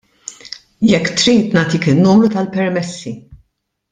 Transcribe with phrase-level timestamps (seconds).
[0.91, 3.13] Jekk trid nagħtik in-numri tal-permessi.